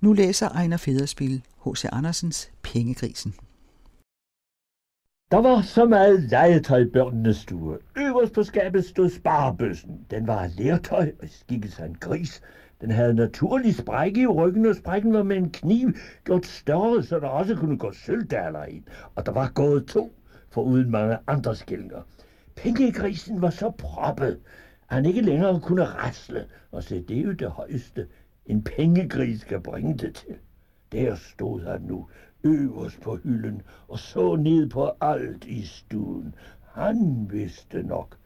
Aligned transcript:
Nu 0.00 0.12
læser 0.12 0.48
Ejner 0.48 0.76
Federspil 0.76 1.42
H.C. 1.64 1.84
Andersens 1.92 2.50
Pengegrisen. 2.62 3.34
Der 5.30 5.36
var 5.36 5.62
så 5.62 5.84
meget 5.84 6.22
legetøj 6.22 6.78
i 6.78 6.90
børnenes 6.90 7.36
stue. 7.36 7.78
Øverst 7.96 8.32
på 8.32 8.42
skabet 8.42 8.84
stod 8.84 9.10
sparebøssen. 9.10 10.06
Den 10.10 10.26
var 10.26 10.38
af 10.38 10.56
lertøj 10.56 11.12
og 11.22 11.28
skikkede 11.28 11.72
sig 11.72 11.86
en 11.86 11.96
gris. 12.00 12.42
Den 12.80 12.90
havde 12.90 13.14
naturlig 13.14 13.74
sprække 13.74 14.20
i 14.20 14.26
ryggen, 14.26 14.66
og 14.66 14.76
sprækken 14.76 15.12
var 15.12 15.22
med 15.22 15.36
en 15.36 15.50
kniv 15.50 15.92
gjort 16.24 16.46
større, 16.46 17.02
så 17.02 17.20
der 17.20 17.28
også 17.28 17.56
kunne 17.56 17.78
gå 17.78 17.92
sølvdaler 17.92 18.64
ind. 18.64 18.84
Og 19.14 19.26
der 19.26 19.32
var 19.32 19.52
gået 19.54 19.86
to, 19.86 20.12
for 20.50 20.62
uden 20.62 20.90
mange 20.90 21.18
andre 21.26 21.56
skillinger. 21.56 22.02
Pengegrisen 22.56 23.42
var 23.42 23.50
så 23.50 23.70
proppet, 23.70 24.40
at 24.88 24.94
han 24.94 25.06
ikke 25.06 25.20
længere 25.20 25.60
kunne 25.60 25.84
rasle, 25.84 26.44
og 26.72 26.82
se, 26.82 27.02
det 27.02 27.18
er 27.18 27.22
jo 27.22 27.32
det 27.32 27.50
højeste, 27.50 28.06
en 28.48 28.62
pengegris 28.62 29.40
skal 29.40 29.60
bringe 29.60 29.96
det 29.96 30.14
til. 30.14 30.36
Der 30.92 31.14
stod 31.14 31.60
han 31.60 31.80
nu, 31.80 32.08
øverst 32.44 33.00
på 33.00 33.16
hylden, 33.16 33.62
og 33.88 33.98
så 33.98 34.36
ned 34.36 34.70
på 34.70 34.90
alt 35.00 35.44
i 35.44 35.62
stuen. 35.62 36.34
Han 36.72 37.28
vidste 37.30 37.82
nok, 37.82 38.16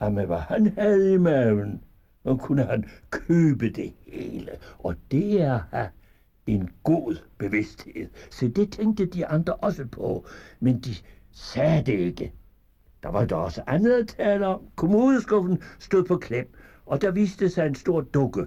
at 0.00 0.12
med 0.12 0.26
hvad 0.26 0.38
han 0.38 0.72
havde 0.78 1.14
i 1.14 1.16
maven, 1.16 1.84
så 2.22 2.36
kunne 2.36 2.64
han 2.64 2.84
købe 3.10 3.70
det 3.70 3.92
hele. 4.06 4.50
Og 4.78 4.94
det 5.10 5.42
er 5.42 5.60
at 5.72 5.90
en 6.46 6.70
god 6.82 7.16
bevidsthed. 7.38 8.08
Så 8.30 8.48
det 8.48 8.72
tænkte 8.72 9.06
de 9.06 9.26
andre 9.26 9.54
også 9.54 9.84
på, 9.86 10.26
men 10.60 10.80
de 10.80 10.94
sagde 11.32 11.82
det 11.86 11.98
ikke. 11.98 12.32
Der 13.02 13.08
var 13.08 13.24
der 13.24 13.36
også 13.36 13.62
andet 13.66 13.92
at 13.92 14.08
tale 14.08 14.46
om. 14.46 14.60
Kommodeskuffen 14.76 15.62
stod 15.78 16.04
på 16.04 16.16
klem, 16.16 16.54
og 16.86 17.02
der 17.02 17.10
viste 17.10 17.48
sig 17.48 17.66
en 17.66 17.74
stor 17.74 18.00
dukke. 18.00 18.46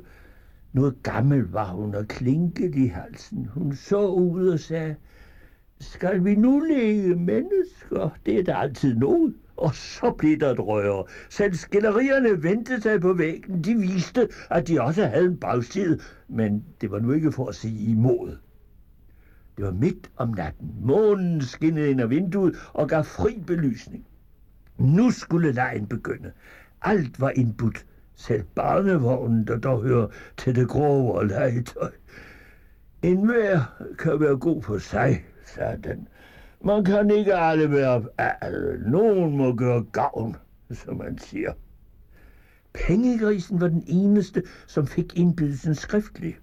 Noget 0.74 1.04
gammel 1.04 1.44
var 1.52 1.66
hun 1.66 1.96
og 1.96 2.08
klinkede 2.08 2.86
i 2.86 2.88
halsen. 2.88 3.46
Hun 3.46 3.74
så 3.74 4.08
ud 4.08 4.48
og 4.48 4.60
sagde, 4.60 4.96
skal 5.80 6.24
vi 6.24 6.36
nu 6.36 6.60
lege 6.60 7.16
mennesker? 7.16 8.10
Det 8.26 8.40
er 8.40 8.44
der 8.44 8.56
altid 8.56 8.96
noget. 8.96 9.34
Og 9.58 9.76
så 9.76 10.12
blev 10.18 10.38
der 10.38 10.52
et 10.52 10.60
røre. 10.60 11.04
Selv 11.30 11.54
skillerierne 11.54 12.44
vendte 12.44 12.82
sig 12.82 13.02
på 13.02 13.14
væggen. 13.14 13.64
De 13.64 13.76
viste, 13.76 14.28
at 14.50 14.68
de 14.68 14.82
også 14.82 15.06
havde 15.06 15.26
en 15.26 15.38
bagside, 15.38 16.00
men 16.28 16.64
det 16.82 16.92
var 16.92 17.00
nu 17.00 17.12
ikke 17.12 17.32
for 17.32 17.48
at 17.48 17.56
sige 17.56 17.92
imod. 17.92 18.38
Det 19.58 19.66
var 19.66 19.72
midt 19.72 20.12
om 20.18 20.30
natten. 20.30 20.76
Månen 20.82 21.42
skinnede 21.42 21.90
ind 21.90 22.02
af 22.02 22.10
vinduet 22.10 22.56
og 22.74 22.90
gav 22.90 23.04
fri 23.04 23.44
belysning. 23.48 24.06
Nu 24.78 25.12
skulle 25.12 25.52
lejen 25.52 25.88
begynde. 25.88 26.32
Alt 26.82 27.22
var 27.22 27.30
indbudt. 27.36 27.86
Selv 28.16 28.44
barnevognen, 28.56 29.48
der 29.48 29.56
dog 29.56 29.82
hører 29.82 30.08
til 30.38 30.56
det 30.56 30.68
grove 30.68 31.28
legetøj. 31.28 31.90
En 33.02 33.26
hver 33.26 33.62
kan 34.00 34.20
være 34.20 34.38
god 34.38 34.62
for 34.62 34.78
sig, 34.78 35.24
sagde 35.46 35.78
den. 35.84 36.08
Man 36.66 36.84
kan 36.84 37.10
ikke 37.12 37.36
alle 37.36 37.72
være 37.72 38.02
alle. 38.42 38.92
Nogen 38.92 39.38
må 39.38 39.54
gøre 39.54 39.84
gavn, 39.92 40.36
som 40.72 40.96
man 40.98 41.18
siger. 41.18 41.52
Pengegrisen 42.74 43.62
var 43.62 43.68
den 43.68 43.84
eneste, 43.88 44.42
som 44.68 44.88
fik 44.88 45.14
indbydelsen 45.16 45.76
skriftlig. 45.76 46.38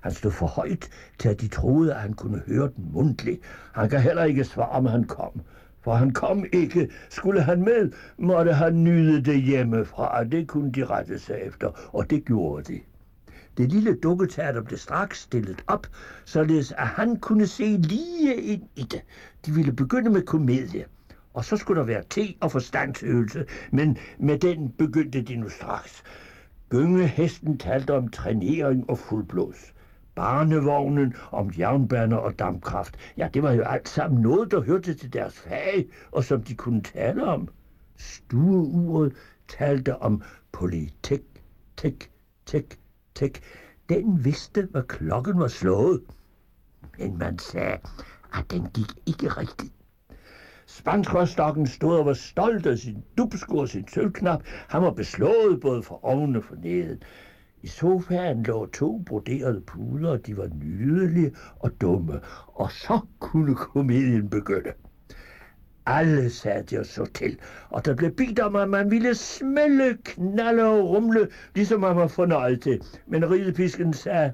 Han 0.00 0.12
stod 0.12 0.30
for 0.30 0.46
højt 0.46 0.88
til, 1.18 1.28
at 1.28 1.40
de 1.40 1.48
troede, 1.48 1.94
at 1.94 2.00
han 2.00 2.12
kunne 2.12 2.42
høre 2.46 2.68
den 2.76 2.92
mundtligt. 2.92 3.40
Han 3.72 3.88
kan 3.88 4.00
heller 4.00 4.22
ikke 4.22 4.44
svare, 4.44 4.68
om 4.68 4.86
han 4.86 5.04
kom. 5.04 5.40
For 5.84 5.94
han 5.94 6.10
kom 6.10 6.44
ikke. 6.52 6.88
Skulle 7.08 7.42
han 7.42 7.62
med, 7.62 7.88
måtte 8.18 8.52
han 8.52 8.84
nyde 8.84 9.20
det 9.20 9.42
hjemmefra. 9.42 10.24
Det 10.24 10.46
kunne 10.48 10.72
de 10.72 10.84
rette 10.84 11.18
sig 11.18 11.38
efter, 11.42 11.90
og 11.92 12.10
det 12.10 12.24
gjorde 12.24 12.72
de. 12.72 12.80
Det 13.56 13.72
lille 13.72 13.94
dukketeater 13.94 14.60
blev 14.60 14.78
straks 14.78 15.20
stillet 15.20 15.62
op, 15.66 15.86
således 16.24 16.72
at 16.72 16.86
han 16.86 17.16
kunne 17.16 17.46
se 17.46 17.76
lige 17.76 18.36
ind 18.42 18.62
i 18.76 18.82
det. 18.82 19.00
De 19.46 19.52
ville 19.52 19.72
begynde 19.72 20.10
med 20.10 20.22
komedie, 20.22 20.84
og 21.34 21.44
så 21.44 21.56
skulle 21.56 21.78
der 21.80 21.86
være 21.86 22.02
te 22.10 22.34
og 22.40 22.50
forstandsøvelse, 22.50 23.44
men 23.72 23.96
med 24.18 24.38
den 24.38 24.70
begyndte 24.78 25.20
de 25.22 25.36
nu 25.36 25.48
straks. 25.48 26.02
Gyngehesten 26.68 27.58
talte 27.58 27.94
om 27.94 28.08
trænering 28.08 28.90
og 28.90 28.98
fuldblås. 28.98 29.72
Barnevognen 30.14 31.14
om 31.30 31.50
jernbaner 31.58 32.16
og 32.16 32.38
dampkraft. 32.38 32.96
Ja, 33.16 33.28
det 33.34 33.42
var 33.42 33.52
jo 33.52 33.62
alt 33.62 33.88
sammen 33.88 34.22
noget, 34.22 34.50
der 34.50 34.60
hørte 34.60 34.94
til 34.94 35.12
deres 35.12 35.34
fag, 35.34 35.88
og 36.12 36.24
som 36.24 36.42
de 36.42 36.54
kunne 36.54 36.82
tale 36.82 37.24
om. 37.24 37.48
Stueuret 37.96 39.12
talte 39.48 39.96
om 39.96 40.22
politik, 40.52 41.22
tik, 41.76 42.10
tik, 42.46 42.78
tik. 43.14 43.40
Den 43.88 44.24
vidste, 44.24 44.68
hvad 44.70 44.82
klokken 44.82 45.38
var 45.38 45.48
slået. 45.48 46.02
Men 46.98 47.18
man 47.18 47.38
sagde, 47.38 47.78
at 48.34 48.50
den 48.50 48.66
gik 48.74 48.92
ikke 49.06 49.28
rigtigt. 49.28 49.72
Spanskerstokken 50.66 51.66
stod 51.66 51.98
og 51.98 52.06
var 52.06 52.14
stolt 52.14 52.66
af 52.66 52.78
sin 52.78 53.04
dubsko 53.18 53.56
og 53.56 53.68
sin 53.68 53.88
sølvknap. 53.88 54.42
Han 54.68 54.82
var 54.82 54.90
beslået 54.90 55.60
både 55.60 55.82
for 55.82 56.04
oven 56.04 56.36
og 56.36 56.44
for 56.44 56.54
neden. 56.54 57.02
I 57.64 57.66
sofaen 57.66 58.42
lå 58.42 58.66
to 58.66 59.02
broderede 59.06 59.60
puder, 59.60 60.10
og 60.10 60.26
de 60.26 60.36
var 60.36 60.48
nydelige 60.54 61.32
og 61.60 61.80
dumme. 61.80 62.20
Og 62.46 62.72
så 62.72 63.00
kunne 63.20 63.54
komedien 63.54 64.30
begynde. 64.30 64.72
Alle 65.86 66.30
satte 66.30 66.80
og 66.80 66.86
så 66.86 67.04
til, 67.04 67.38
og 67.70 67.84
der 67.84 67.94
blev 67.94 68.10
bedt 68.10 68.38
om, 68.38 68.56
at 68.56 68.68
man 68.68 68.90
ville 68.90 69.14
smelle, 69.14 69.98
knalle 70.04 70.66
og 70.66 70.88
rumle, 70.88 71.28
ligesom 71.54 71.80
man 71.80 71.96
var 71.96 72.06
fornøjet 72.06 72.60
til. 72.60 72.82
Men 73.06 73.30
ridepisken 73.30 73.92
sagde, 73.92 74.32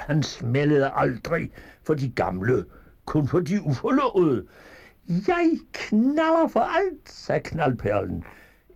han 0.00 0.22
smældede 0.22 0.90
aldrig 0.94 1.50
for 1.82 1.94
de 1.94 2.10
gamle, 2.10 2.64
kun 3.04 3.28
for 3.28 3.40
de 3.40 3.62
uforlovede. 3.62 4.46
Jeg 5.08 5.50
knaller 5.72 6.48
for 6.48 6.60
alt, 6.60 7.10
sagde 7.10 7.40
knaldperlen. 7.40 8.24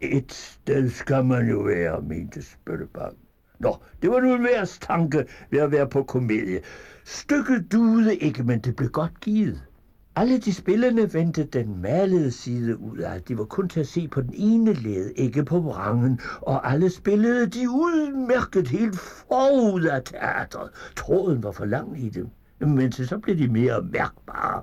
Et 0.01 0.33
sted 0.33 0.91
skal 0.91 1.25
man 1.25 1.49
jo 1.49 1.59
være, 1.59 2.03
mente 2.03 2.43
Spøttebang. 2.43 3.17
Nå, 3.61 3.77
det 4.03 4.11
var 4.11 4.21
nu 4.21 4.35
en 4.35 4.45
værs 4.45 4.79
tanke 4.79 5.25
ved 5.51 5.59
at 5.59 5.71
være 5.71 5.87
på 5.87 6.03
komedie. 6.03 6.61
Stykket 7.05 7.73
duede 7.73 8.17
ikke, 8.17 8.43
men 8.43 8.61
det 8.61 8.77
blev 8.77 8.89
godt 8.89 9.21
givet. 9.21 9.61
Alle 10.17 10.39
de 10.39 10.53
spillende 10.53 11.15
vendte 11.15 11.45
den 11.45 11.83
malede 11.83 12.31
side 12.31 12.81
ud 12.81 12.99
af. 12.99 13.23
De 13.23 13.39
var 13.39 13.45
kun 13.45 13.69
til 13.69 13.81
at 13.81 13.87
se 13.87 14.09
på 14.09 14.21
den 14.21 14.35
ene 14.35 14.73
led, 14.73 15.11
ikke 15.17 15.45
på 15.45 15.59
vrangen, 15.61 16.19
og 16.41 16.71
alle 16.71 16.91
spillede 16.91 17.47
de 17.47 17.69
udmærket 17.69 18.69
helt 18.69 18.99
forud 18.99 19.83
af 19.83 20.03
teatret. 20.03 20.71
Tråden 20.97 21.43
var 21.43 21.51
for 21.51 21.65
lang 21.65 22.05
i 22.05 22.09
dem, 22.09 22.29
men 22.61 22.93
så 22.93 23.19
blev 23.19 23.39
de 23.39 23.49
mere 23.49 23.81
mærkbare. 23.81 24.63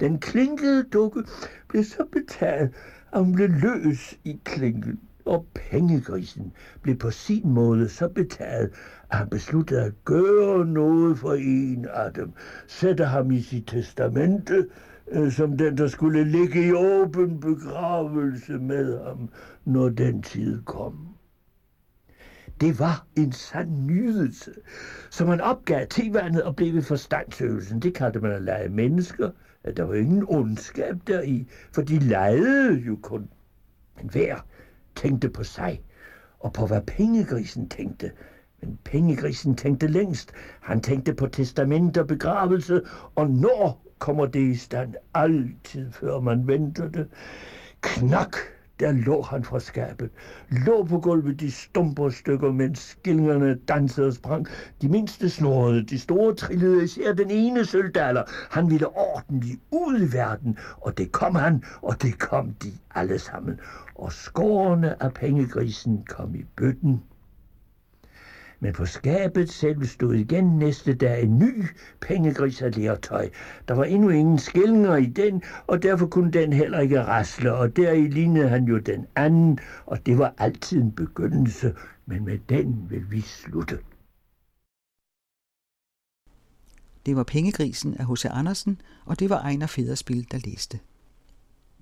Den 0.00 0.18
klinkede 0.18 0.82
dukke 0.82 1.22
blev 1.68 1.84
så 1.84 2.04
betalt, 2.12 2.72
at 3.12 3.20
hun 3.20 3.32
blev 3.32 3.48
løs 3.48 4.14
i 4.24 4.38
klinken 4.44 4.98
og 5.24 5.46
pengegrisen 5.54 6.52
blev 6.82 6.96
på 6.96 7.10
sin 7.10 7.48
måde 7.48 7.88
så 7.88 8.08
betaget, 8.08 8.70
at 9.10 9.18
han 9.18 9.28
besluttede 9.28 9.82
at 9.82 9.92
gøre 10.04 10.66
noget 10.66 11.18
for 11.18 11.32
en 11.34 11.86
af 11.92 12.12
dem, 12.12 12.32
sætte 12.66 13.04
ham 13.04 13.30
i 13.30 13.40
sit 13.40 13.66
testamente, 13.66 14.66
øh, 15.08 15.32
som 15.32 15.58
den, 15.58 15.78
der 15.78 15.86
skulle 15.86 16.24
ligge 16.24 16.68
i 16.68 16.72
åben 16.72 17.40
begravelse 17.40 18.58
med 18.58 19.04
ham, 19.04 19.28
når 19.64 19.88
den 19.88 20.22
tid 20.22 20.62
kom. 20.62 21.08
Det 22.60 22.78
var 22.78 23.06
en 23.16 23.32
sand 23.32 23.70
nydelse, 23.70 24.52
så 25.10 25.24
man 25.24 25.40
opgav 25.40 25.86
tilvandet 25.86 26.42
og 26.42 26.56
blev 26.56 26.74
ved 26.74 26.82
forstandsøvelsen. 26.82 27.80
Det 27.80 27.94
kaldte 27.94 28.20
man 28.20 28.32
at 28.32 28.42
lege 28.42 28.68
mennesker, 28.68 29.30
at 29.64 29.76
der 29.76 29.82
var 29.82 29.94
ingen 29.94 30.24
ondskab 30.28 30.96
deri, 31.06 31.48
for 31.72 31.82
de 31.82 31.98
legede 31.98 32.74
jo 32.74 32.98
kun. 33.02 33.28
Men 33.96 34.10
hver 34.10 34.36
tænkte 35.04 35.28
på 35.28 35.44
sig, 35.44 35.82
og 36.40 36.52
på 36.52 36.66
hvad 36.66 36.80
pengegrisen 36.80 37.68
tænkte. 37.68 38.10
Men 38.60 38.78
pengegrisen 38.84 39.56
tænkte 39.56 39.86
længst. 39.86 40.32
Han 40.60 40.80
tænkte 40.80 41.14
på 41.14 41.26
testament 41.26 41.96
og 41.96 42.06
begravelse, 42.06 42.82
og 43.14 43.30
når 43.30 43.84
kommer 43.98 44.26
det 44.26 44.40
i 44.40 44.54
stand 44.54 44.94
altid, 45.14 45.92
før 45.92 46.20
man 46.20 46.46
venter 46.46 46.88
det. 46.88 47.08
Knak, 47.80 48.36
der 48.80 48.92
lå 48.92 49.22
han 49.22 49.44
fra 49.44 49.60
skabet. 49.60 50.10
Lå 50.50 50.84
på 50.84 51.00
gulvet 51.00 51.40
de 51.40 51.50
stumper 51.50 52.08
stykker, 52.10 52.52
mens 52.52 52.78
skillingerne 52.78 53.54
dansede 53.54 54.06
og 54.06 54.12
sprang. 54.14 54.46
De 54.82 54.88
mindste 54.88 55.30
snorede, 55.30 55.82
de 55.82 55.98
store 55.98 56.34
trillede, 56.34 56.84
især 56.84 57.12
den 57.12 57.30
ene 57.30 57.64
sølvdaler. 57.64 58.22
Han 58.50 58.70
ville 58.70 58.86
ordentligt 58.96 59.60
ud 59.70 60.00
i 60.00 60.12
verden, 60.12 60.58
og 60.76 60.98
det 60.98 61.12
kom 61.12 61.34
han, 61.34 61.62
og 61.82 62.02
det 62.02 62.18
kom 62.18 62.54
de 62.54 62.72
alle 62.94 63.18
sammen. 63.18 63.60
Og 63.94 64.12
skårene 64.12 65.02
af 65.02 65.12
pengegrisen 65.12 66.04
kom 66.08 66.34
i 66.34 66.44
bøtten 66.56 67.02
men 68.64 68.72
på 68.72 68.86
skabet 68.86 69.50
selv 69.50 69.84
stod 69.84 70.14
igen 70.14 70.58
næste 70.58 70.94
dag 70.94 71.22
en 71.22 71.38
ny 71.38 71.64
pengegris 72.00 72.62
af 72.62 72.76
lertøj. 72.76 73.30
Der 73.68 73.74
var 73.74 73.84
endnu 73.84 74.08
ingen 74.08 74.38
skillinger 74.38 74.96
i 74.96 75.06
den, 75.06 75.42
og 75.66 75.82
derfor 75.82 76.06
kunne 76.06 76.30
den 76.30 76.52
heller 76.52 76.80
ikke 76.80 77.02
rasle, 77.02 77.54
og 77.54 77.76
deri 77.76 78.00
lignede 78.00 78.48
han 78.48 78.64
jo 78.64 78.78
den 78.78 79.06
anden, 79.16 79.58
og 79.86 80.06
det 80.06 80.18
var 80.18 80.34
altid 80.38 80.82
en 80.82 80.92
begyndelse, 80.92 81.74
men 82.06 82.24
med 82.24 82.38
den 82.48 82.90
vil 82.90 83.10
vi 83.10 83.20
slutte. 83.20 83.78
Det 87.06 87.16
var 87.16 87.24
Pengegrisen 87.24 87.94
af 87.94 88.06
H.C. 88.06 88.24
Andersen, 88.24 88.80
og 89.04 89.20
det 89.20 89.30
var 89.30 89.40
Ejner 89.40 89.66
Federspil, 89.66 90.26
der 90.30 90.38
læste. 90.44 90.78